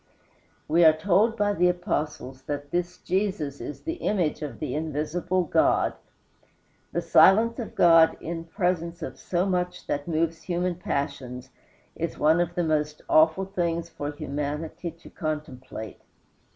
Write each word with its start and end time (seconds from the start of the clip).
We 0.67 0.83
are 0.83 0.97
told 0.97 1.37
by 1.37 1.53
the 1.53 1.67
Apostles 1.69 2.41
that 2.47 2.71
this 2.71 2.97
Jesus 2.97 3.61
is 3.61 3.81
the 3.83 3.97
image 4.01 4.41
of 4.41 4.57
the 4.59 4.73
invisible 4.73 5.43
God. 5.43 5.93
The 6.91 7.03
silence 7.03 7.59
of 7.59 7.75
God 7.75 8.17
in 8.19 8.45
presence 8.45 9.03
of 9.03 9.19
so 9.19 9.45
much 9.45 9.85
that 9.85 10.07
moves 10.07 10.41
human 10.41 10.73
passions 10.73 11.51
is 11.95 12.17
one 12.17 12.39
of 12.41 12.55
the 12.55 12.63
most 12.63 13.03
awful 13.07 13.45
things 13.45 13.89
for 13.91 14.11
humanity 14.11 14.89
to 14.89 15.09
contemplate. 15.11 16.01